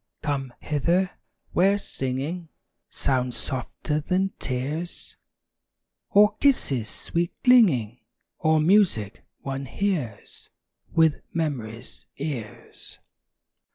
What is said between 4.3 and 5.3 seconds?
tears,